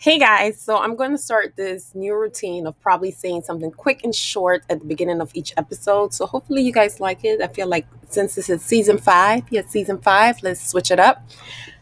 [0.00, 4.04] Hey guys, so I'm going to start this new routine of probably saying something quick
[4.04, 6.14] and short at the beginning of each episode.
[6.14, 7.42] So hopefully you guys like it.
[7.42, 11.28] I feel like since this is season five, yes, season five, let's switch it up.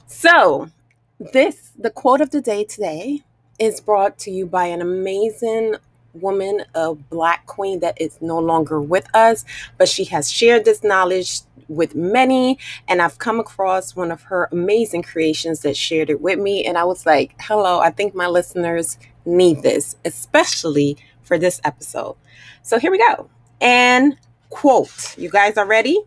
[0.07, 0.71] So,
[1.19, 3.23] this, the quote of the day today,
[3.58, 5.74] is brought to you by an amazing
[6.14, 9.44] woman, a black queen that is no longer with us,
[9.76, 12.58] but she has shared this knowledge with many.
[12.88, 16.65] And I've come across one of her amazing creations that shared it with me.
[16.65, 22.16] And I was like, hello, I think my listeners need this, especially for this episode.
[22.62, 23.29] So here we go.
[23.60, 24.16] And
[24.51, 25.98] quote, you guys are ready?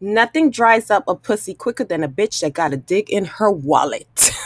[0.00, 3.50] Nothing dries up a pussy quicker than a bitch that got a dig in her
[3.50, 4.30] wallet.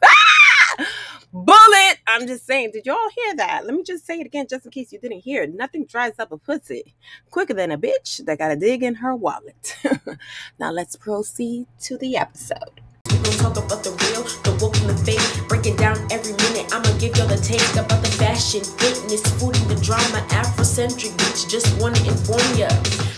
[0.00, 0.86] Ah!
[1.32, 1.77] Bullet!
[2.08, 3.66] I'm just saying, did y'all hear that?
[3.66, 5.54] Let me just say it again just in case you didn't hear it.
[5.54, 6.94] Nothing dries up a pussy
[7.30, 9.76] quicker than a bitch that got a dig in her wallet.
[10.58, 12.80] now let's proceed to the episode.
[13.10, 15.48] We gon' talk about the real, the woke and the fake.
[15.48, 16.72] Breaking down every minute.
[16.72, 20.24] I'ma give y'all the taste about the fashion, fitness, food, and the drama.
[20.32, 22.68] Afrocentric bitch, just wanna inform ya.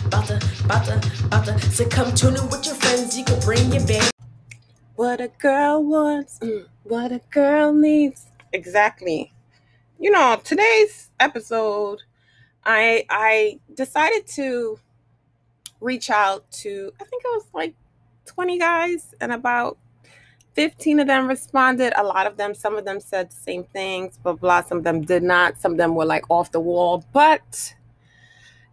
[0.04, 1.60] About the, about the, about the.
[1.70, 3.16] So come tune in with your friends.
[3.16, 4.10] You can bring your band.
[4.96, 8.26] What a girl wants, mm, what a girl needs.
[8.52, 9.32] Exactly.
[9.98, 12.02] You know, today's episode,
[12.64, 14.78] I I decided to
[15.80, 17.74] reach out to I think it was like
[18.26, 19.78] 20 guys and about
[20.54, 21.92] 15 of them responded.
[21.96, 24.84] A lot of them, some of them said the same things, but blah, some of
[24.84, 25.60] them did not.
[25.60, 27.04] Some of them were like off the wall.
[27.12, 27.74] But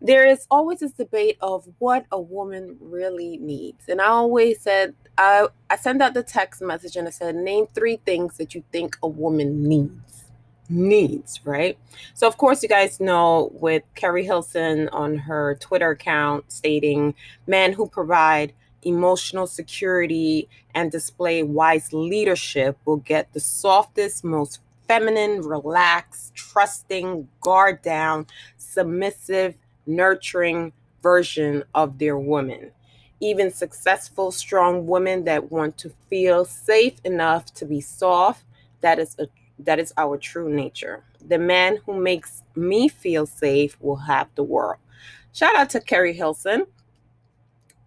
[0.02, 3.90] there is always this debate of what a woman really needs.
[3.90, 7.68] And I always said, I, I sent out the text message and I said, name
[7.74, 10.26] three things that you think a woman needs.
[10.70, 11.78] Needs, right?
[12.14, 17.16] So, of course, you guys know with Keri Hilson on her Twitter account stating
[17.48, 18.54] men who provide
[18.84, 27.82] emotional security and display wise leadership will get the softest, most feminine, relaxed, trusting, guard
[27.82, 29.56] down, submissive,
[29.88, 32.72] nurturing version of their woman.
[33.20, 38.44] Even successful, strong women that want to feel safe enough to be soft,
[38.82, 39.28] that is a
[39.60, 41.04] that is our true nature.
[41.28, 44.78] The man who makes me feel safe will have the world.
[45.34, 46.68] Shout out to Keri Hilson.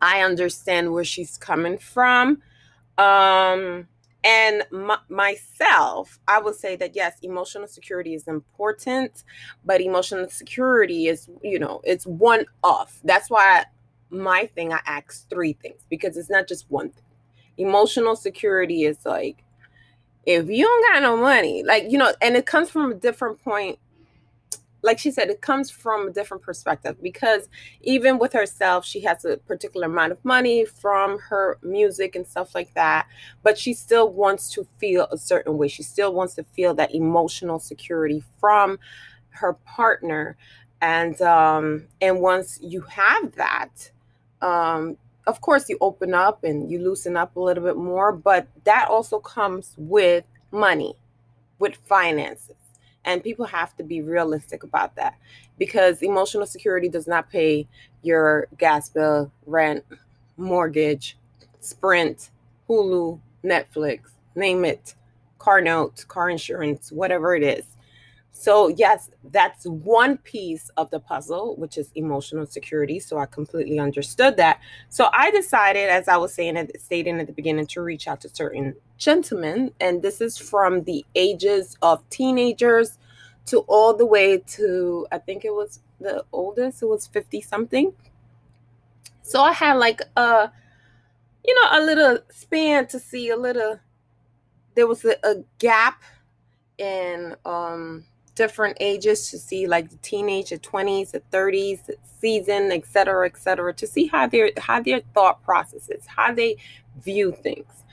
[0.01, 2.43] I understand where she's coming from.
[2.99, 3.87] Um,
[4.23, 4.65] and
[5.09, 9.25] myself, I would say that yes, emotional security is important,
[9.65, 13.01] but emotional security is, you know, it's one off.
[13.03, 13.65] That's why
[14.11, 17.05] my thing, I ask three things because it's not just one thing.
[17.57, 19.43] Emotional security is like,
[20.27, 23.43] if you don't got no money, like, you know, and it comes from a different
[23.43, 23.79] point
[24.83, 27.49] like she said, it comes from a different perspective because
[27.83, 32.55] even with herself, she has a particular amount of money from her music and stuff
[32.55, 33.07] like that,
[33.43, 35.69] but she still wants to feel a certain way.
[35.69, 38.79] She still wants to feel that emotional security from
[39.31, 40.37] her partner.
[40.81, 43.91] And um, and once you have that,
[44.41, 44.97] um,
[45.27, 48.89] of course you open up and you loosen up a little bit more, but that
[48.89, 50.95] also comes with money,
[51.59, 52.57] with finances
[53.05, 55.17] and people have to be realistic about that
[55.59, 57.67] because emotional security does not pay
[58.03, 59.85] your gas bill, rent,
[60.37, 61.17] mortgage,
[61.61, 62.31] Sprint,
[62.69, 64.95] Hulu, Netflix, name it,
[65.39, 67.65] car notes, car insurance, whatever it is.
[68.41, 72.99] So, yes, that's one piece of the puzzle, which is emotional security.
[72.99, 74.61] So, I completely understood that.
[74.89, 78.23] So, I decided, as I was saying, at, stating at the beginning, to reach out
[78.23, 79.73] to certain gentlemen.
[79.79, 82.97] And this is from the ages of teenagers
[83.45, 87.93] to all the way to, I think it was the oldest, it was 50 something.
[89.21, 90.51] So, I had like a,
[91.45, 93.81] you know, a little span to see a little,
[94.77, 96.03] there was a, a gap
[96.79, 98.07] in, um,
[98.41, 103.37] different ages to see like the teenage, the 20s, the 30s, season, et cetera, et
[103.37, 106.57] cetera, to see how their how their thought processes, how they
[107.05, 107.85] view things.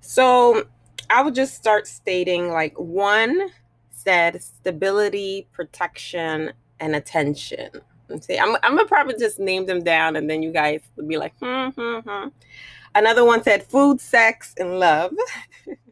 [0.00, 0.64] So
[1.10, 3.50] I would just start stating like one
[3.90, 7.70] said stability, protection, and attention.
[8.20, 11.18] See, I'm, I'm gonna probably just name them down and then you guys would be
[11.18, 12.28] like, hmm, hmm, hmm.
[12.96, 15.12] Another one said food, sex, and love.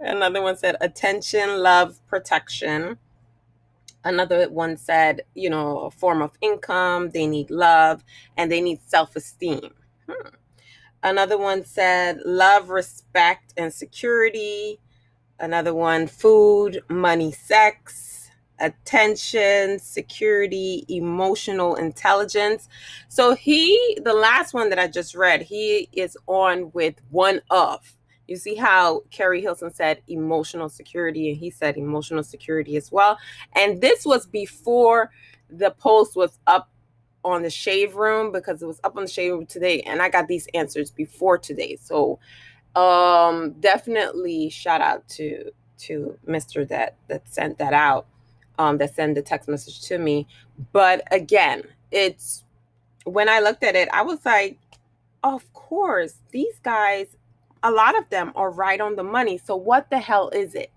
[0.00, 2.98] Another one said attention, love, protection.
[4.04, 8.04] Another one said, you know, a form of income, they need love,
[8.36, 9.74] and they need self esteem.
[10.08, 10.28] Hmm.
[11.02, 14.80] Another one said love, respect, and security.
[15.40, 18.30] Another one, food, money, sex,
[18.60, 22.68] attention, security, emotional intelligence.
[23.08, 27.97] So he, the last one that I just read, he is on with one of
[28.28, 33.18] You see how Keri Hilson said emotional security, and he said emotional security as well.
[33.56, 35.10] And this was before
[35.50, 36.70] the post was up
[37.24, 40.08] on the Shade Room because it was up on the Shade Room today, and I
[40.10, 41.76] got these answers before today.
[41.80, 42.18] So
[42.76, 46.68] um definitely shout out to to Mr.
[46.68, 48.06] that that sent that out,
[48.58, 50.26] um, that sent the text message to me.
[50.72, 52.44] But again, it's
[53.04, 54.58] when I looked at it, I was like,
[55.22, 57.06] of course, these guys
[57.62, 59.38] a lot of them are right on the money.
[59.38, 60.70] So what the hell is it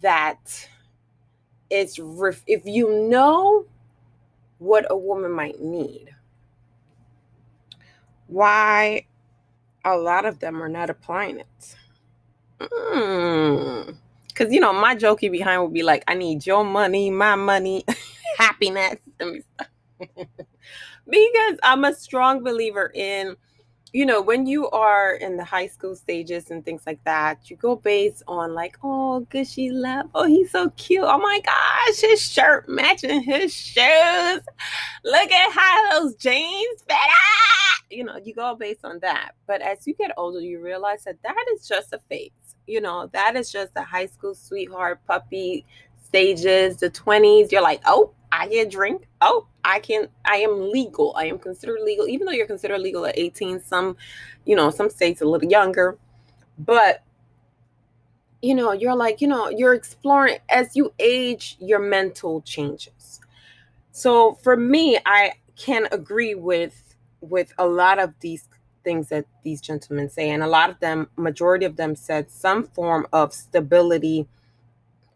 [0.00, 0.68] that
[1.70, 3.66] it's ref- if you know
[4.58, 6.14] what a woman might need,
[8.26, 9.06] why
[9.84, 11.76] a lot of them are not applying it?
[12.60, 13.96] Mm.
[14.34, 17.84] Cause you know my jokey behind would be like, I need your money, my money,
[18.38, 18.96] happiness.
[21.08, 23.36] because I'm a strong believer in
[23.92, 27.56] you know, when you are in the high school stages and things like that, you
[27.56, 30.06] go based on like, oh, gushy love.
[30.14, 31.04] Oh, he's so cute.
[31.04, 34.40] Oh my gosh, his shirt matching his shoes.
[35.04, 36.98] Look at how those jeans fit.
[37.90, 39.32] You know, you go based on that.
[39.46, 42.30] But as you get older, you realize that that is just a phase.
[42.66, 45.64] You know, that is just the high school sweetheart puppy
[46.02, 47.52] stages, the 20s.
[47.52, 49.08] You're like, oh, I can drink.
[49.20, 51.14] Oh, I can I am legal.
[51.16, 53.60] I am considered legal, even though you're considered legal at 18.
[53.60, 53.96] Some,
[54.44, 55.98] you know, some states a little younger.
[56.58, 57.02] But
[58.42, 63.20] you know, you're like, you know, you're exploring as you age, your mental changes.
[63.92, 68.46] So for me, I can agree with with a lot of these
[68.84, 72.62] things that these gentlemen say and a lot of them majority of them said some
[72.62, 74.28] form of stability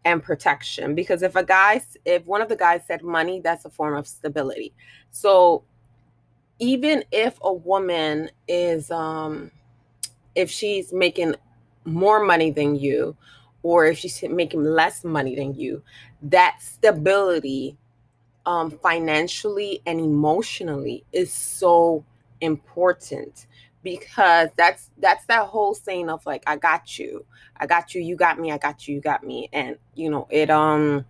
[0.05, 0.95] and protection.
[0.95, 4.07] Because if a guy if one of the guys said money that's a form of
[4.07, 4.73] stability.
[5.11, 5.63] So
[6.59, 9.51] even if a woman is um
[10.35, 11.35] if she's making
[11.85, 13.15] more money than you
[13.63, 15.81] or if she's making less money than you
[16.21, 17.77] that stability
[18.45, 22.03] um financially and emotionally is so
[22.41, 23.47] important
[23.83, 27.25] because that's that's that whole saying of like I got you.
[27.57, 29.49] I got you, you got me, I got you, you got me.
[29.53, 31.05] And you know, it um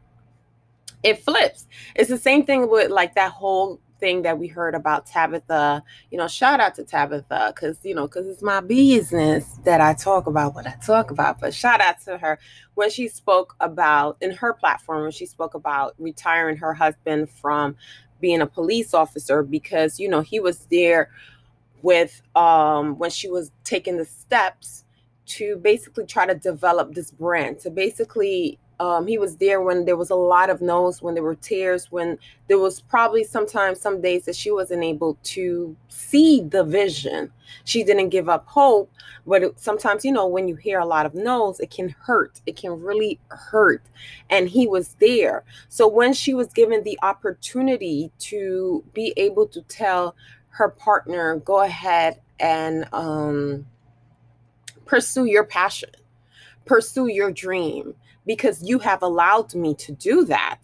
[1.03, 1.67] it flips.
[1.95, 5.83] It's the same thing with like that whole thing that we heard about Tabitha.
[6.09, 9.93] You know, shout out to Tabitha because you know, because it's my business that I
[9.93, 11.39] talk about what I talk about.
[11.39, 12.39] But shout out to her
[12.75, 17.75] when she spoke about in her platform when she spoke about retiring her husband from
[18.19, 21.09] being a police officer because you know he was there
[21.81, 24.85] with um, when she was taking the steps
[25.25, 27.59] to basically try to develop this brand.
[27.59, 31.23] To basically um, he was there when there was a lot of no's when there
[31.23, 32.17] were tears when
[32.47, 37.31] there was probably sometimes some days that she wasn't able to see the vision.
[37.63, 38.91] She didn't give up hope
[39.25, 42.41] but it, sometimes you know when you hear a lot of no's it can hurt.
[42.45, 43.83] It can really hurt.
[44.29, 45.43] And he was there.
[45.69, 50.15] So when she was given the opportunity to be able to tell
[50.51, 53.65] her partner go ahead and um,
[54.85, 55.89] pursue your passion,
[56.65, 57.95] pursue your dream,
[58.25, 60.59] because you have allowed me to do that.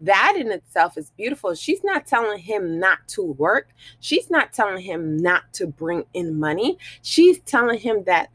[0.00, 1.54] That in itself is beautiful.
[1.54, 3.70] She's not telling him not to work.
[4.00, 6.78] She's not telling him not to bring in money.
[7.02, 8.28] She's telling him that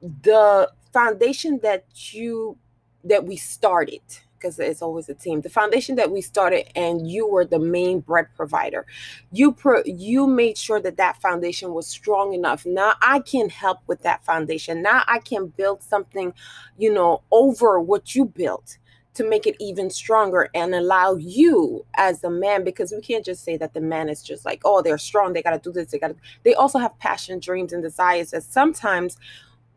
[0.00, 2.58] the foundation that you
[3.04, 4.02] that we started
[4.42, 5.40] because it's always a team.
[5.40, 8.84] The foundation that we started, and you were the main bread provider.
[9.30, 12.66] You pro- you made sure that that foundation was strong enough.
[12.66, 14.82] Now I can help with that foundation.
[14.82, 16.34] Now I can build something,
[16.76, 18.78] you know, over what you built
[19.14, 23.44] to make it even stronger and allow you as a man because we can't just
[23.44, 25.90] say that the man is just like oh they're strong they got to do this
[25.90, 29.18] they got to they also have passion dreams and desires that sometimes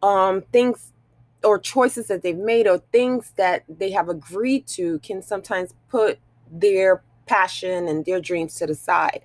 [0.01, 0.93] um things
[1.45, 6.19] or choices that they've made or things that they have agreed to can sometimes put
[6.51, 9.21] their passion and their dreams to the side.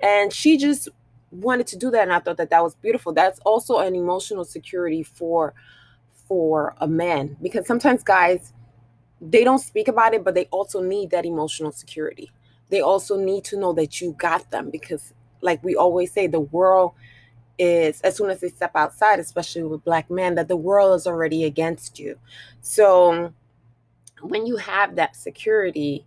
[0.00, 0.88] And she just
[1.30, 3.12] wanted to do that and I thought that that was beautiful.
[3.12, 5.54] That's also an emotional security for
[6.28, 8.52] for a man because sometimes guys
[9.20, 12.30] they don't speak about it but they also need that emotional security.
[12.68, 16.40] They also need to know that you got them because like we always say the
[16.40, 16.92] world
[17.60, 21.06] is as soon as they step outside, especially with black men, that the world is
[21.06, 22.18] already against you.
[22.62, 23.34] So
[24.22, 26.06] when you have that security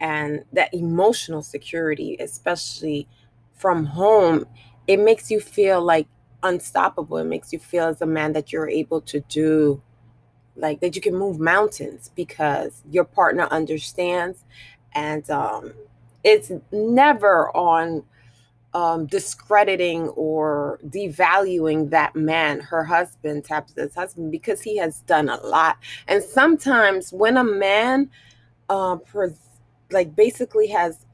[0.00, 3.08] and that emotional security, especially
[3.54, 4.46] from home,
[4.86, 6.06] it makes you feel like
[6.42, 7.18] unstoppable.
[7.18, 9.82] It makes you feel as a man that you're able to do
[10.56, 14.44] like that you can move mountains because your partner understands
[14.94, 15.72] and um
[16.22, 18.04] it's never on
[18.74, 25.36] um, discrediting or devaluing that man, her husband, Tabitha's husband, because he has done a
[25.46, 25.78] lot.
[26.08, 28.10] And sometimes when a man,
[28.68, 29.38] uh, pres-
[29.90, 31.06] like basically has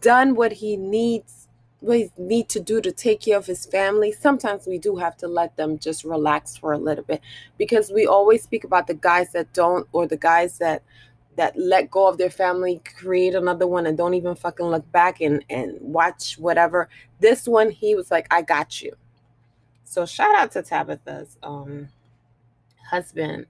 [0.00, 1.48] done what he needs,
[1.80, 5.14] what he need to do to take care of his family, sometimes we do have
[5.18, 7.20] to let them just relax for a little bit,
[7.58, 10.82] because we always speak about the guys that don't, or the guys that
[11.36, 15.20] that let go of their family, create another one, and don't even fucking look back
[15.20, 16.88] and and watch whatever.
[17.20, 18.92] This one, he was like, "I got you."
[19.84, 21.88] So shout out to Tabitha's um,
[22.88, 23.46] husband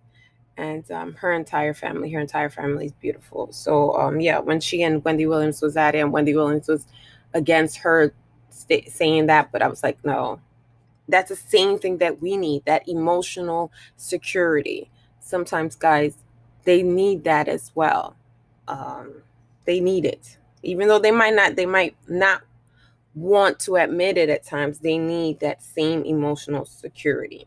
[0.56, 2.10] and um, her entire family.
[2.12, 3.52] Her entire family is beautiful.
[3.52, 6.86] So um, yeah, when she and Wendy Williams was at it, and Wendy Williams was
[7.34, 8.14] against her
[8.50, 10.40] st- saying that, but I was like, no,
[11.08, 14.90] that's the same thing that we need that emotional security.
[15.20, 16.16] Sometimes guys
[16.64, 18.16] they need that as well.
[18.68, 19.22] Um,
[19.66, 21.56] they need it, even though they might not.
[21.56, 22.42] They might not
[23.14, 24.78] want to admit it at times.
[24.80, 27.46] They need that same emotional security.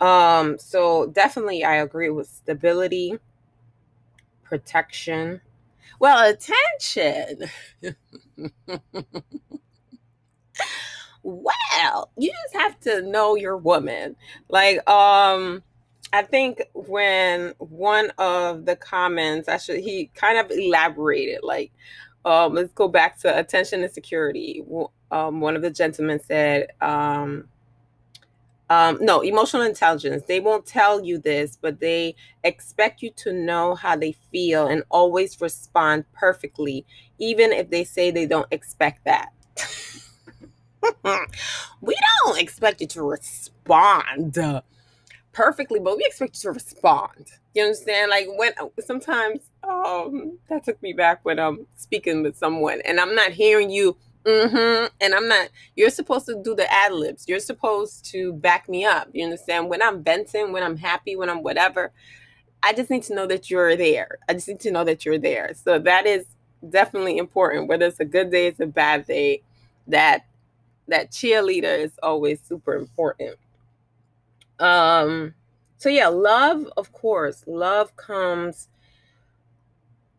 [0.00, 3.18] Um, so definitely, I agree with stability,
[4.44, 5.40] protection.
[5.98, 7.50] Well, attention.
[11.22, 14.16] well, you just have to know your woman.
[14.48, 15.62] Like, um,
[16.12, 21.72] I think when one of the comments, actually, he kind of elaborated, like,
[22.24, 24.64] um, let's go back to attention and security.
[25.10, 27.48] Um, one of the gentlemen said, um,
[28.68, 30.24] um, no, emotional intelligence.
[30.26, 34.82] They won't tell you this, but they expect you to know how they feel and
[34.90, 36.84] always respond perfectly,
[37.18, 39.32] even if they say they don't expect that.
[41.80, 41.94] we
[42.24, 44.36] don't expect you to respond
[45.36, 47.26] perfectly, but we expect you to respond.
[47.54, 48.10] You understand?
[48.10, 53.14] Like when sometimes um that took me back when I'm speaking with someone and I'm
[53.14, 57.26] not hearing you mm-hmm and I'm not you're supposed to do the ad libs.
[57.28, 59.08] You're supposed to back me up.
[59.12, 59.68] You understand?
[59.68, 61.92] When I'm venting, when I'm happy, when I'm whatever,
[62.62, 64.18] I just need to know that you're there.
[64.28, 65.52] I just need to know that you're there.
[65.54, 66.26] So that is
[66.68, 67.68] definitely important.
[67.68, 69.42] Whether it's a good day, it's a bad day,
[69.86, 70.26] that
[70.88, 73.36] that cheerleader is always super important.
[74.58, 75.34] Um,
[75.76, 78.68] so yeah, love, of course, love comes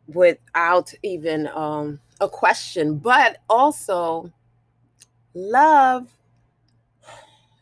[0.07, 4.31] without even um a question, but also
[5.33, 6.07] love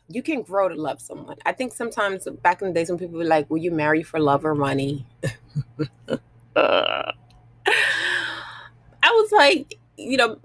[0.08, 1.38] you can grow to love someone.
[1.46, 4.20] I think sometimes back in the days when people were like, Will you marry for
[4.20, 5.06] love or money?
[6.56, 7.12] uh,
[7.66, 10.38] I was like, you know,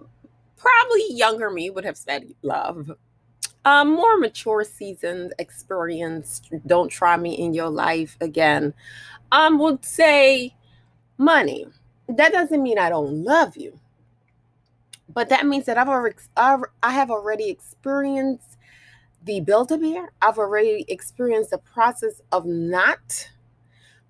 [0.57, 2.91] probably younger me would have said love
[3.65, 8.73] um, more mature, seasoned, experienced, don't try me in your life again,
[9.33, 10.55] um, would say
[11.19, 11.67] money.
[12.09, 13.79] That doesn't mean I don't love you,
[15.13, 18.57] but that means that I've already, I have already experienced
[19.25, 20.13] the build a bear.
[20.23, 23.29] I've already experienced the process of not.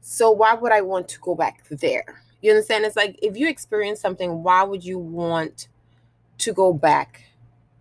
[0.00, 2.22] So why would I want to go back there?
[2.40, 2.84] You understand?
[2.84, 5.68] It's like if you experience something, why would you want
[6.38, 7.22] to go back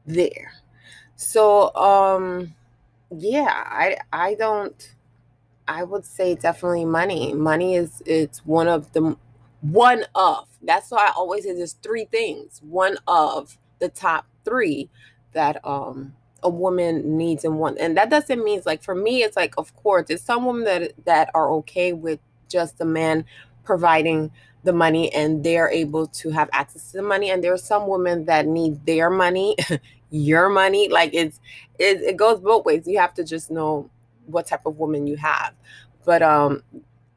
[0.05, 0.53] there?
[1.19, 2.55] So um
[3.11, 4.95] yeah, I I don't
[5.67, 7.33] I would say definitely money.
[7.33, 9.17] Money is it's one of the
[9.61, 10.47] one of.
[10.63, 12.61] That's why I always say there's three things.
[12.63, 14.89] One of the top 3
[15.33, 17.79] that um a woman needs and want.
[17.79, 20.93] And that doesn't mean like for me it's like of course there's some women that
[21.05, 23.25] that are okay with just the man
[23.65, 24.31] providing
[24.63, 27.87] the money and they're able to have access to the money and there are some
[27.87, 29.55] women that need their money
[30.11, 31.39] your money like it's
[31.77, 32.87] it, it goes both ways.
[32.87, 33.89] You have to just know
[34.25, 35.53] what type of woman you have.
[36.05, 36.63] But um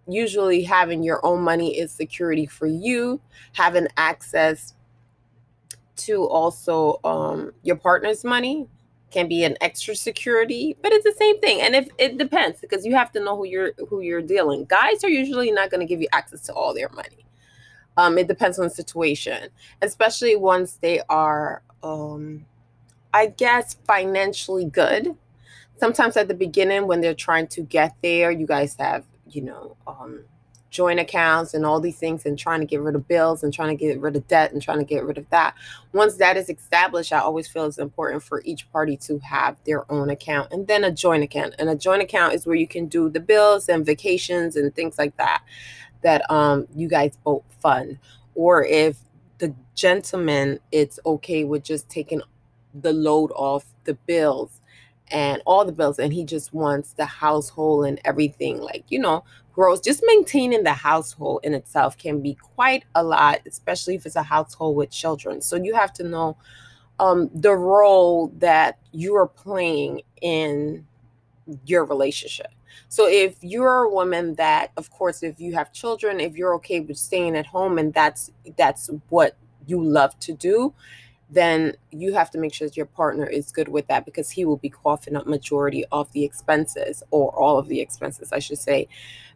[0.08, 3.20] usually having your own money is security for you
[3.52, 4.74] having access
[5.94, 8.66] to also um your partner's money
[9.12, 11.60] can be an extra security but it's the same thing.
[11.60, 14.64] And if it depends because you have to know who you're who you're dealing.
[14.64, 17.24] Guys are usually not going to give you access to all their money.
[17.96, 19.50] Um it depends on the situation
[19.82, 22.44] especially once they are um
[23.12, 25.16] I guess, financially good.
[25.78, 29.76] Sometimes at the beginning, when they're trying to get there, you guys have, you know,
[29.86, 30.24] um,
[30.72, 33.68] joint accounts and all these things and trying to get rid of bills and trying
[33.68, 35.54] to get rid of debt and trying to get rid of that.
[35.92, 39.90] Once that is established, I always feel it's important for each party to have their
[39.92, 41.54] own account and then a joint account.
[41.58, 44.98] And a joint account is where you can do the bills and vacations and things
[44.98, 45.42] like that
[46.02, 47.98] that um you guys both fund.
[48.34, 48.96] Or if
[49.38, 52.22] the gentleman it's okay with just taking
[52.74, 54.60] the load off the bills
[55.08, 59.22] and all the bills and he just wants the household and everything like you know
[59.52, 64.16] gross just maintaining the household in itself can be quite a lot especially if it's
[64.16, 66.36] a household with children so you have to know
[66.98, 70.86] um, the role that you are playing in
[71.66, 72.48] your relationship.
[72.88, 76.80] So if you're a woman that, of course, if you have children, if you're okay
[76.80, 79.36] with staying at home and that's that's what
[79.66, 80.74] you love to do,
[81.32, 84.44] then you have to make sure that your partner is good with that because he
[84.44, 88.58] will be coughing up majority of the expenses or all of the expenses, I should
[88.58, 88.86] say.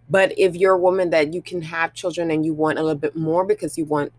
[0.08, 2.98] But if you're a woman that you can have children and you want a little
[2.98, 4.12] bit more because you want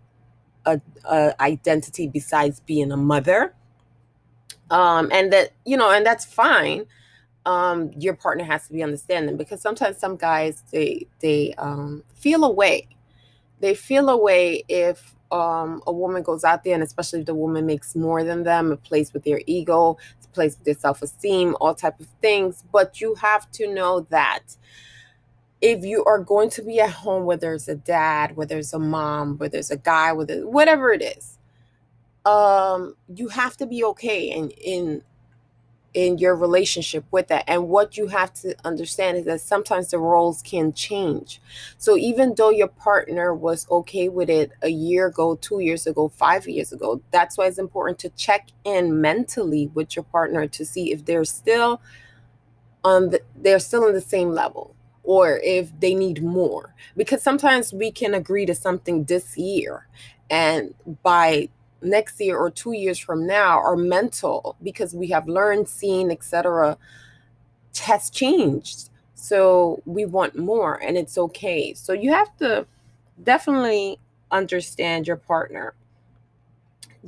[0.65, 3.53] a, a identity besides being a mother,
[4.69, 6.85] um, and that you know, and that's fine
[7.47, 12.43] um, your partner has to be understanding because sometimes some guys they they um, feel
[12.43, 12.89] away.
[13.61, 17.65] They feel away if um, a woman goes out there, and especially if the woman
[17.65, 21.55] makes more than them, it plays with their ego, it plays with their self esteem,
[21.61, 22.63] all type of things.
[22.71, 24.57] But you have to know that
[25.61, 28.79] if you are going to be at home, whether it's a dad, whether it's a
[28.79, 31.37] mom, whether it's a guy, whether whatever it is,
[32.25, 35.03] um, you have to be okay in in
[35.97, 37.43] in your relationship with that.
[37.47, 41.41] And what you have to understand is that sometimes the roles can change.
[41.79, 46.07] So even though your partner was okay with it a year ago, two years ago,
[46.07, 50.63] five years ago, that's why it's important to check in mentally with your partner to
[50.63, 51.81] see if they're still
[52.83, 57.73] on the, they're still on the same level or if they need more because sometimes
[57.73, 59.87] we can agree to something this year
[60.29, 61.49] and by
[61.81, 66.77] next year or two years from now are mental because we have learned seen etc
[67.79, 68.89] has changed.
[69.15, 71.73] So we want more and it's okay.
[71.73, 72.65] So you have to
[73.23, 73.99] definitely
[74.31, 75.73] understand your partner.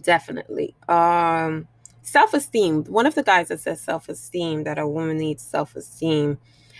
[0.01, 0.75] Definitely.
[0.87, 1.67] Um
[2.01, 2.85] self-esteem.
[2.85, 6.37] One of the guys that says self-esteem that a woman needs self-esteem.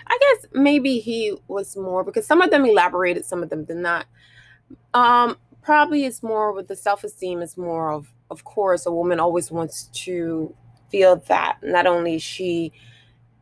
[0.07, 3.77] I guess maybe he was more because some of them elaborated some of them did
[3.77, 4.05] not.
[4.93, 5.37] Um
[5.69, 9.83] probably it's more with the self-esteem is more of of course a woman always wants
[9.93, 10.51] to
[10.89, 12.73] feel that not only she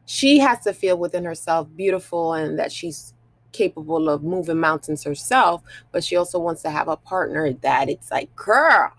[0.05, 3.13] she has to feel within herself beautiful and that she's
[3.53, 8.11] capable of moving mountains herself but she also wants to have a partner that it's
[8.11, 8.91] like girl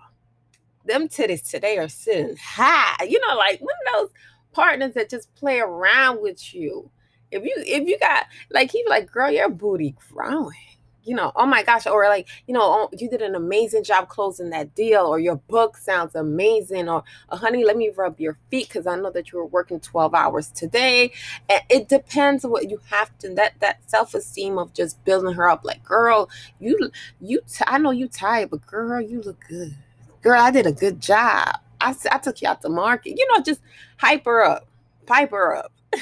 [0.87, 3.05] them titties today are sitting high.
[3.05, 4.11] You know like one of those
[4.53, 6.91] partners that just play around with you.
[7.31, 10.68] If you if you got like he like girl your booty growing
[11.09, 14.09] you know, oh my gosh, or like, you know, oh, you did an amazing job
[14.09, 18.37] closing that deal, or your book sounds amazing, or oh, honey, let me rub your
[18.51, 21.13] feet because I know that you were working 12 hours today.
[21.49, 25.65] And it depends what you have to that that self-esteem of just building her up.
[25.65, 26.29] Like, girl,
[26.61, 26.91] you
[27.23, 29.75] you t- I know you tired, but girl, you look good.
[30.21, 31.59] Girl, I did a good job.
[31.81, 33.17] I, I took you out the market.
[33.17, 33.63] You know, just
[33.97, 34.67] hype her up,
[35.07, 35.73] pipe her up.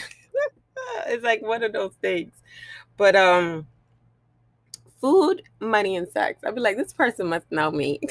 [1.06, 2.32] it's like one of those things.
[2.96, 3.66] But um
[5.00, 6.42] food, money, and sex.
[6.44, 8.00] I'd be like, this person must know me.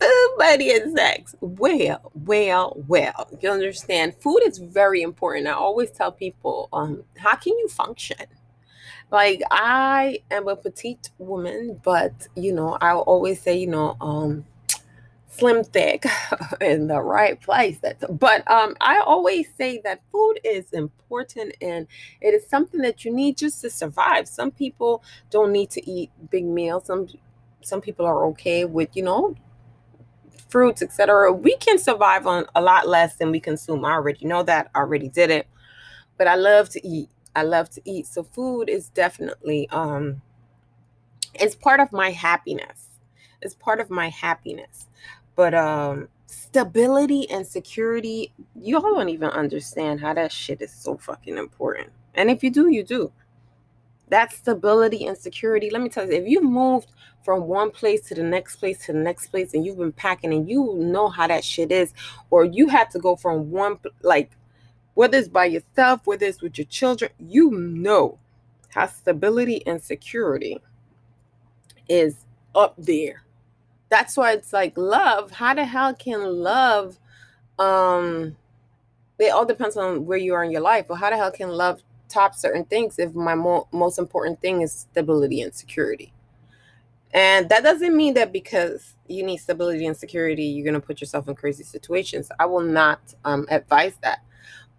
[0.00, 1.34] food, money, and sex.
[1.40, 3.28] Well, well, well.
[3.40, 4.14] You understand?
[4.20, 5.46] Food is very important.
[5.46, 8.26] I always tell people, um, how can you function?
[9.10, 14.46] Like I am a petite woman, but you know, I always say, you know, um,
[15.32, 16.04] slim thick
[16.60, 17.78] in the right place.
[18.10, 21.86] But um i always say that food is important and
[22.20, 24.28] it is something that you need just to survive.
[24.28, 26.86] Some people don't need to eat big meals.
[26.86, 27.08] Some
[27.62, 29.34] some people are okay with you know
[30.48, 33.84] fruits etc we can survive on a lot less than we consume.
[33.84, 34.70] I already know that.
[34.74, 35.46] I already did it.
[36.18, 37.10] But i love to eat.
[37.36, 38.06] I love to eat.
[38.06, 40.22] So food is definitely um
[41.34, 42.88] it's part of my happiness.
[43.40, 44.86] It's part of my happiness
[45.36, 51.36] but um stability and security, y'all don't even understand how that shit is so fucking
[51.36, 51.90] important.
[52.14, 53.12] And if you do, you do.
[54.08, 56.90] That stability and security, let me tell you, if you've moved
[57.24, 60.32] from one place to the next place to the next place and you've been packing
[60.32, 61.92] and you know how that shit is,
[62.30, 64.30] or you had to go from one, like,
[64.94, 68.18] whether it's by yourself, whether it's with your children, you know
[68.68, 70.60] how stability and security
[71.88, 73.22] is up there
[73.92, 76.98] that's why it's like love how the hell can love
[77.58, 78.36] um
[79.18, 81.48] it all depends on where you are in your life but how the hell can
[81.50, 86.12] love top certain things if my mo- most important thing is stability and security?
[87.14, 91.00] And that doesn't mean that because you need stability and security you're going to put
[91.00, 92.30] yourself in crazy situations.
[92.38, 94.20] I will not um, advise that.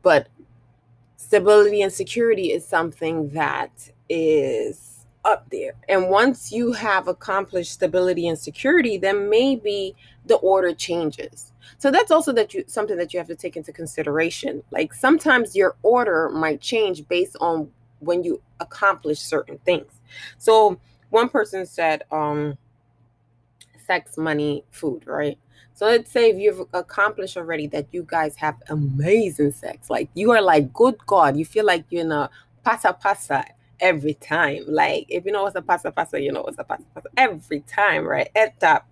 [0.01, 0.27] But
[1.17, 3.71] stability and security is something that
[4.09, 4.92] is
[5.25, 5.73] up there.
[5.87, 11.51] And once you have accomplished stability and security, then maybe the order changes.
[11.77, 14.63] So that's also that you something that you have to take into consideration.
[14.71, 19.91] Like sometimes your order might change based on when you accomplish certain things.
[20.37, 22.57] So one person said um
[23.85, 25.37] sex, money, food, right?
[25.73, 30.31] So let's say if you've accomplished already that you guys have amazing sex, like you
[30.31, 32.29] are like, good God, you feel like you're in a
[32.63, 33.43] Passa Passa
[33.79, 34.63] every time.
[34.67, 37.61] Like if you know what's a Passa Passa, you know what's a Passa Passa every
[37.61, 38.29] time, right?
[38.35, 38.87] At top.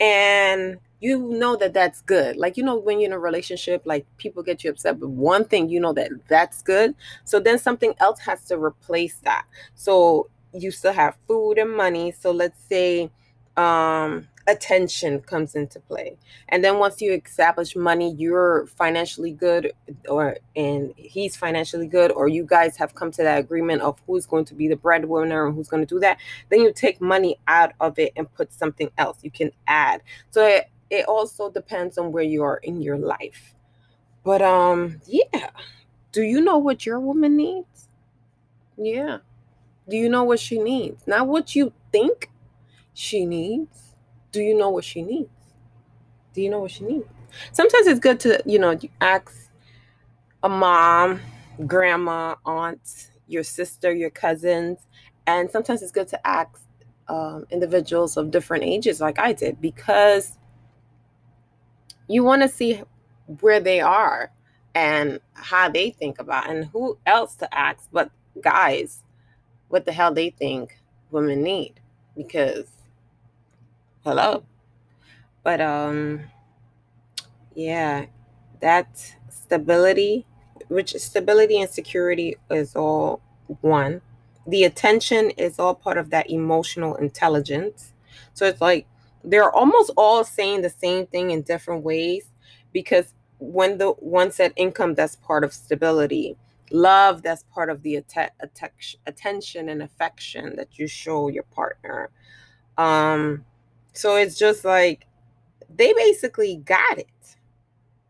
[0.00, 2.36] And you know that that's good.
[2.36, 5.44] Like, you know, when you're in a relationship, like people get you upset, but one
[5.44, 6.94] thing you know that that's good.
[7.24, 9.44] So then something else has to replace that.
[9.74, 12.12] So you still have food and money.
[12.12, 13.10] So let's say,
[13.56, 16.16] um, attention comes into play.
[16.48, 19.72] And then once you establish money you're financially good
[20.08, 24.26] or and he's financially good or you guys have come to that agreement of who's
[24.26, 26.18] going to be the breadwinner and who's going to do that
[26.50, 30.02] then you take money out of it and put something else you can add.
[30.30, 33.54] So it, it also depends on where you are in your life.
[34.24, 35.50] But um yeah.
[36.12, 37.88] Do you know what your woman needs?
[38.76, 39.18] Yeah.
[39.88, 41.06] Do you know what she needs?
[41.06, 42.30] Not what you think
[42.92, 43.83] she needs
[44.34, 45.30] do you know what she needs?
[46.34, 47.06] Do you know what she needs?
[47.52, 49.48] Sometimes it's good to, you know, ask
[50.42, 51.20] a mom,
[51.68, 54.80] grandma, aunt, your sister, your cousins,
[55.28, 56.60] and sometimes it's good to ask
[57.08, 60.36] um, individuals of different ages, like I did, because
[62.08, 62.82] you want to see
[63.40, 64.32] where they are
[64.74, 68.10] and how they think about, and who else to ask but
[68.42, 69.04] guys,
[69.68, 70.76] what the hell they think
[71.12, 71.74] women need,
[72.16, 72.66] because
[74.04, 74.44] hello.
[75.42, 76.24] But um
[77.54, 78.06] yeah,
[78.60, 80.26] that stability,
[80.68, 83.20] which stability and security is all
[83.60, 84.02] one.
[84.46, 87.92] The attention is all part of that emotional intelligence.
[88.34, 88.86] So it's like
[89.22, 92.26] they're almost all saying the same thing in different ways
[92.72, 96.36] because when the one said income, that's part of stability.
[96.70, 102.10] Love, that's part of the att- att- attention and affection that you show your partner.
[102.78, 103.44] Um,
[103.94, 105.06] so it's just like
[105.74, 107.06] they basically got it.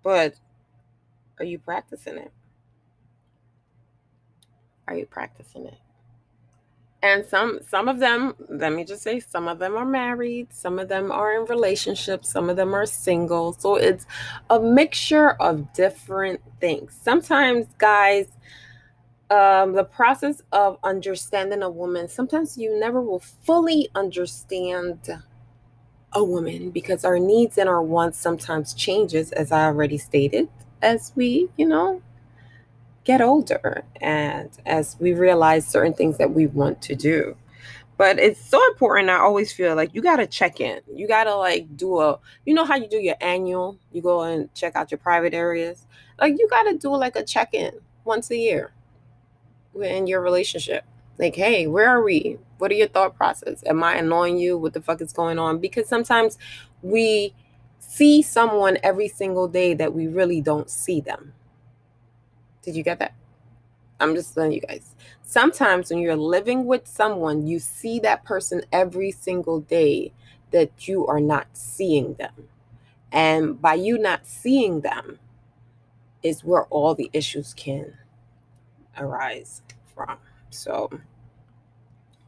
[0.03, 0.35] But
[1.39, 2.33] are you practicing it?
[4.89, 5.79] Are you practicing it?
[7.03, 10.79] And some some of them, let me just say, some of them are married, some
[10.79, 13.53] of them are in relationships, some of them are single.
[13.53, 14.07] So it's
[14.49, 16.99] a mixture of different things.
[17.03, 18.29] Sometimes guys
[19.31, 24.99] um, the process of understanding a woman, sometimes you never will fully understand
[26.15, 30.49] a woman because our needs and our wants sometimes changes as I already stated
[30.81, 32.03] as we, you know,
[33.05, 37.37] get older and as we realize certain things that we want to do.
[37.97, 39.09] But it's so important.
[39.09, 40.81] I always feel like you got to check in.
[40.93, 44.23] You got to like do a, you know how you do your annual, you go
[44.23, 45.87] and check out your private areas.
[46.21, 47.73] Like you got to do like a check in
[48.05, 48.73] once a year
[49.81, 50.85] in your relationship.
[51.19, 52.39] Like, hey, where are we?
[52.59, 53.63] What are your thought process?
[53.67, 54.59] Am I annoying you?
[54.59, 55.59] What the fuck is going on?
[55.59, 56.39] Because sometimes
[56.83, 57.35] we
[57.79, 61.35] see someone every single day that we really don't see them.
[62.63, 63.15] Did you get that?
[64.01, 64.95] I'm just telling you guys.
[65.23, 70.13] Sometimes when you're living with someone, you see that person every single day
[70.51, 72.49] that you are not seeing them.
[73.13, 75.21] And by you not seeing them
[76.23, 77.95] is where all the issues can
[78.99, 79.63] arise
[79.95, 80.19] from.
[80.55, 80.91] So,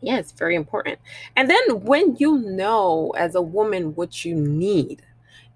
[0.01, 0.99] yeah, it's very important.
[1.35, 5.03] And then when you know as a woman what you need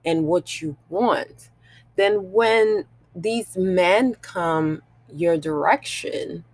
[0.05, 1.51] and what you want,
[1.97, 6.45] then when these men come your direction,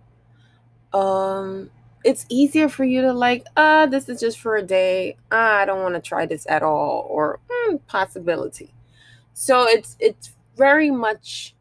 [0.93, 1.69] um,
[2.03, 5.17] it's easier for you to like, uh, this is just for a day.
[5.31, 8.73] I don't want to try this at all, or mm, possibility.
[9.33, 11.53] So it's it's very much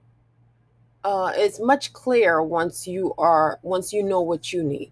[1.06, 4.90] uh, it's much clearer once you are once you know what you need.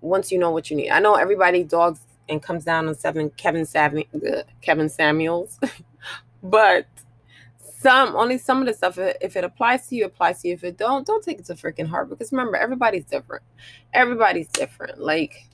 [0.00, 0.88] Once you know what you need.
[0.88, 4.02] I know everybody dogs and comes down on seven Kevin Sam
[4.62, 5.60] Kevin Samuels,
[6.42, 6.86] but
[7.60, 10.54] some only some of the stuff if it applies to you applies to you.
[10.54, 13.42] If it don't, don't take it to freaking heart because remember everybody's different.
[13.92, 14.98] Everybody's different.
[14.98, 15.46] Like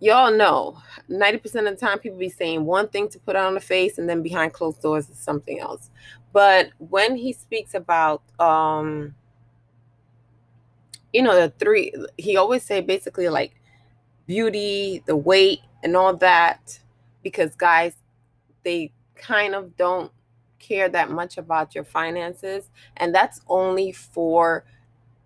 [0.00, 0.76] y'all know
[1.08, 4.08] 90% of the time people be saying one thing to put on the face and
[4.08, 5.90] then behind closed doors is something else
[6.32, 9.14] but when he speaks about um
[11.12, 13.54] you know the three he always say basically like
[14.26, 16.78] beauty the weight and all that
[17.22, 17.94] because guys
[18.62, 20.12] they kind of don't
[20.58, 24.64] care that much about your finances and that's only for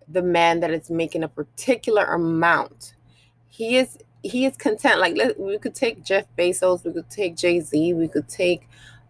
[0.07, 2.95] the man that is making a particular amount
[3.47, 4.99] he is he is content.
[4.99, 8.67] Like let, we could take Jeff Bezos, we could take Jay Z, we could take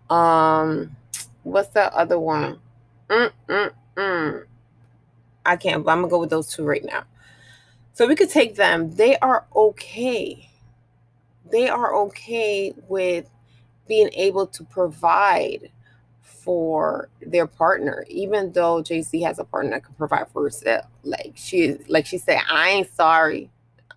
[0.10, 0.95] um,
[1.45, 2.60] what's that other one?
[3.10, 4.45] Mm, mm, mm.
[5.45, 5.86] I can't.
[5.86, 7.03] But I'm gonna go with those two right now.
[7.93, 8.91] So we could take them.
[8.91, 10.49] They are okay
[11.51, 13.29] they are okay with
[13.88, 15.69] being able to provide
[16.21, 20.86] for their partner, even though Jay Z has a partner that can provide for herself.
[21.03, 23.49] Like she, like she said, I ain't sorry.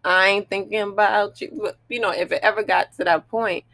[0.04, 1.58] I ain't thinking about you.
[1.60, 3.64] But, you know, if it ever got to that point,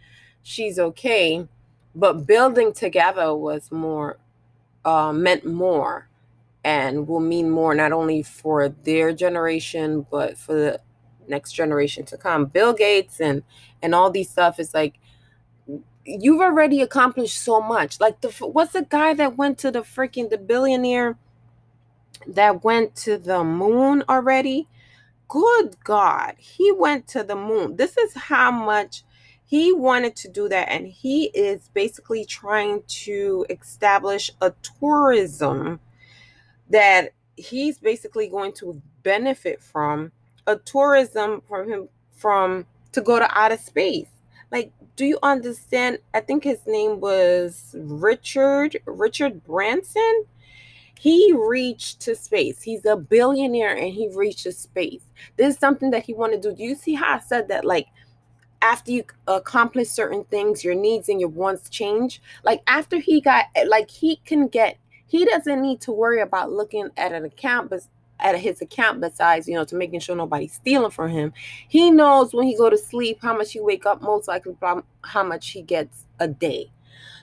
[0.42, 1.46] she's okay.
[1.94, 4.18] But building together was more,
[4.85, 6.09] uh, meant more
[6.64, 10.80] and will mean more not only for their generation, but for the
[11.28, 12.46] next generation to come.
[12.46, 13.42] Bill Gates and
[13.83, 14.98] and all these stuff is like
[16.04, 18.00] you've already accomplished so much.
[18.00, 21.18] Like the what's the guy that went to the freaking the billionaire
[22.26, 24.68] that went to the moon already?
[25.28, 27.76] Good God, he went to the moon.
[27.76, 29.02] This is how much
[29.55, 35.79] he wanted to do that, and he is basically trying to establish a tourism
[36.71, 40.11] that he's basically going to benefit from
[40.49, 44.09] a tourism from him from to go to outer space.
[44.51, 45.99] Like, do you understand?
[46.12, 50.25] I think his name was Richard Richard Branson.
[50.99, 52.61] He reached to space.
[52.61, 55.05] He's a billionaire and he reached to space.
[55.37, 56.57] This is something that he wanted to do.
[56.57, 57.64] Do you see how I said that?
[57.64, 57.87] Like,
[58.64, 62.22] after you accomplish certain things, your needs and your wants change.
[62.42, 66.88] Like after he got, like he can get he doesn't need to worry about looking
[66.96, 67.83] at an account but
[68.20, 71.33] at his account besides you know to making sure nobody's stealing from him.
[71.68, 74.83] He knows when he go to sleep how much he wake up most likely from
[75.03, 76.72] how much he gets a day.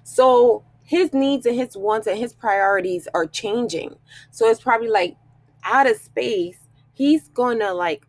[0.03, 3.95] So his needs and his wants and his priorities are changing.
[4.29, 5.17] So it's probably like
[5.63, 6.59] out of space
[6.93, 8.05] he's gonna like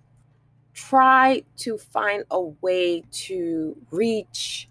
[0.75, 4.69] try to find a way to reach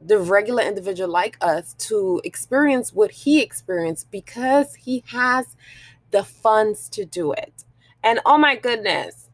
[0.00, 5.56] the regular individual like us to experience what he experienced because he has
[6.10, 7.64] the funds to do it.
[8.04, 9.28] And oh my goodness,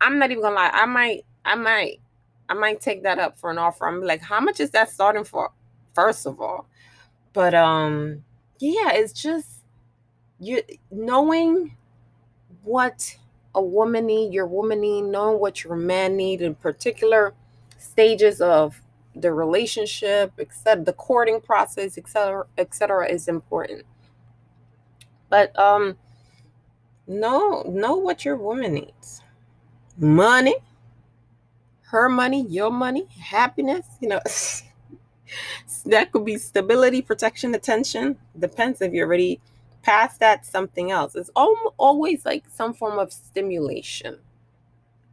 [0.00, 2.00] I'm not even gonna lie, I might, I might,
[2.48, 3.86] I might take that up for an offer.
[3.86, 5.50] I'm like, how much is that starting for?
[5.94, 6.66] First of all.
[7.32, 8.24] But um,
[8.58, 9.48] yeah, it's just
[10.38, 11.76] you knowing
[12.62, 13.16] what
[13.54, 17.34] a woman need, your woman need, knowing what your man need in particular
[17.78, 18.80] stages of
[19.14, 23.84] the relationship, except the courting process, etc., etc., is important.
[25.28, 25.96] But um,
[27.06, 29.22] know know what your woman needs.
[29.96, 30.56] Money,
[31.90, 33.86] her money, your money, happiness.
[34.00, 34.20] You know,
[35.86, 38.16] that could be stability, protection, attention.
[38.38, 39.40] Depends if you're already
[39.82, 40.46] past that.
[40.46, 41.14] Something else.
[41.14, 44.18] It's always like some form of stimulation.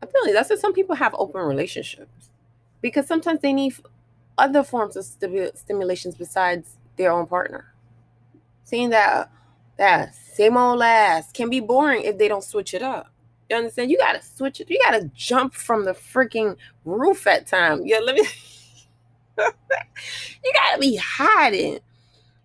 [0.02, 2.30] I feel like that's why some people have open relationships
[2.82, 3.76] because sometimes they need
[4.38, 7.74] other forms of stimulations besides their own partner.
[8.64, 9.32] Seeing that
[9.78, 13.12] that same old ass can be boring if they don't switch it up.
[13.50, 13.90] You understand?
[13.92, 14.70] You gotta switch it.
[14.70, 17.86] You gotta jump from the freaking roof at time.
[17.86, 18.24] Yeah, let me.
[19.38, 21.80] you gotta be hiding.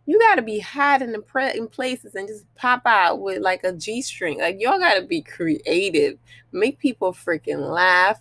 [0.06, 3.72] You gotta be hiding in, pre- in places and just pop out with like a
[3.72, 4.40] G string.
[4.40, 6.18] Like y'all gotta be creative.
[6.52, 8.20] Make people freaking laugh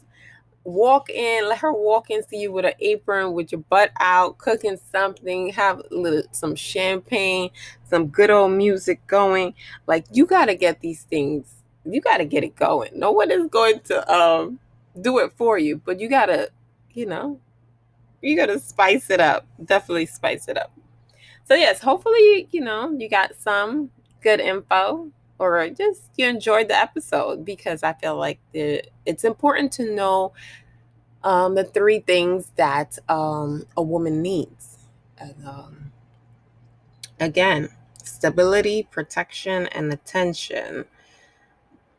[0.64, 4.38] walk in, let her walk in see you with an apron with your butt out,
[4.38, 7.50] cooking something, have little, some champagne,
[7.90, 9.54] some good old music going.
[9.88, 11.56] Like you got to get these things.
[11.86, 12.92] You got to get it going.
[12.94, 14.60] No one is going to um
[15.00, 16.50] do it for you, but you got to,
[16.94, 17.40] you know,
[18.22, 19.48] you got to spice it up.
[19.64, 20.72] Definitely spice it up.
[21.46, 23.90] So yes, hopefully, you know, you got some
[24.22, 29.72] good info or just you enjoyed the episode because I feel like the, it's important
[29.74, 30.34] to know
[31.24, 34.78] um, the three things that um, a woman needs.
[35.18, 35.92] And, um,
[37.20, 37.70] again,
[38.04, 40.86] stability, protection, and attention.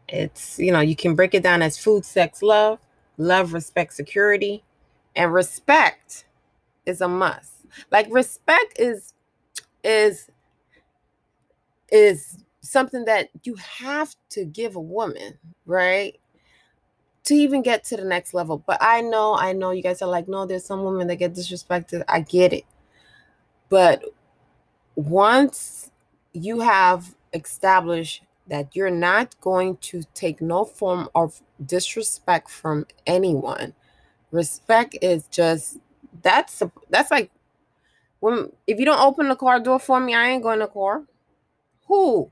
[0.08, 2.78] It's, you know, you can break it down as food, sex, love,
[3.16, 4.62] love, respect, security,
[5.16, 6.26] and respect
[6.86, 7.52] is a must.
[7.90, 9.14] Like respect is
[9.84, 10.30] is
[11.90, 16.18] is something that you have to give a woman, right?
[17.24, 18.62] To even get to the next level.
[18.66, 21.34] But I know, I know you guys are like, no, there's some women that get
[21.34, 22.02] disrespected.
[22.08, 22.64] I get it.
[23.68, 24.02] But
[24.96, 25.90] once
[26.32, 33.74] you have established that you're not going to take no form of disrespect from anyone,
[34.30, 35.78] respect is just
[36.22, 37.30] that's that's like
[38.22, 41.02] when if you don't open the car door for me, I ain't going to car.
[41.88, 42.30] Who?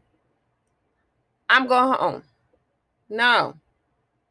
[1.49, 2.23] I'm going home.
[3.09, 3.57] No.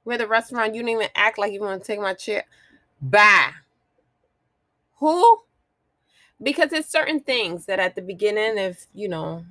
[0.06, 0.74] We're at the restaurant.
[0.74, 2.46] You didn't even act like you want to take my chair.
[3.02, 3.52] Bye.
[5.00, 5.40] Who?
[6.42, 9.44] Because it's certain things that at the beginning, if you know,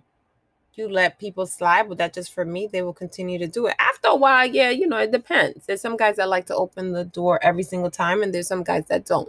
[0.76, 3.74] you let people slide but that just for me, they will continue to do it.
[3.78, 5.66] After a while, yeah, you know, it depends.
[5.66, 8.62] There's some guys that like to open the door every single time, and there's some
[8.64, 9.28] guys that don't.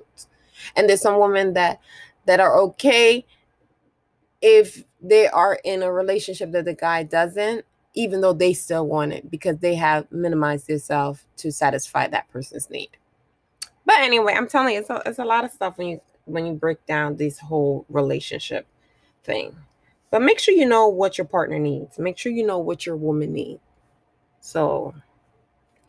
[0.78, 1.82] And there's some women that
[2.30, 3.26] that are okay
[4.40, 7.66] if they are in a relationship that the guy doesn't,
[7.96, 12.70] even though they still want it because they have minimized themselves to satisfy that person's
[12.70, 12.92] need.
[13.84, 16.46] But anyway, I'm telling you, it's a, it's a lot of stuff when you when
[16.46, 18.68] you break down this whole relationship
[19.24, 19.56] thing.
[20.12, 21.98] But make sure you know what your partner needs.
[21.98, 23.62] Make sure you know what your woman needs.
[24.40, 24.94] So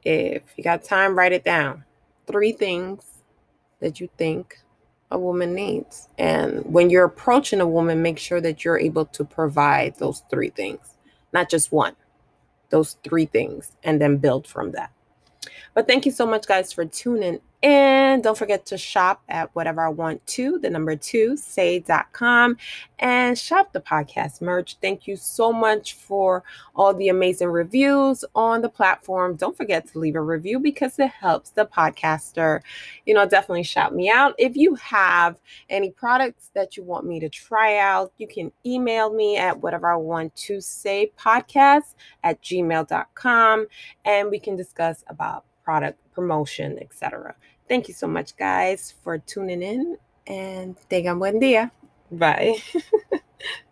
[0.04, 1.84] if you got time, write it down.
[2.26, 3.04] Three things
[3.80, 4.56] that you think
[5.10, 6.08] a woman needs.
[6.18, 10.50] And when you're approaching a woman, make sure that you're able to provide those three
[10.50, 10.96] things,
[11.32, 11.96] not just one,
[12.70, 14.92] those three things, and then build from that.
[15.74, 19.82] But thank you so much, guys, for tuning and don't forget to shop at whatever
[19.82, 22.56] I want to, the number two, say.com,
[22.98, 24.76] and shop the podcast merch.
[24.80, 26.42] Thank you so much for
[26.74, 29.36] all the amazing reviews on the platform.
[29.36, 32.60] Don't forget to leave a review because it helps the podcaster.
[33.04, 34.34] You know, definitely shout me out.
[34.38, 39.12] If you have any products that you want me to try out, you can email
[39.12, 41.94] me at whatever I want to say podcast
[42.24, 43.66] at gmail.com
[44.06, 47.34] and we can discuss about product promotion, etc.
[47.70, 51.70] Thank you so much, guys, for tuning in and tengan buen día.
[52.10, 52.58] Bye.